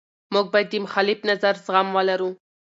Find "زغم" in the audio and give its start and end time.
1.65-1.87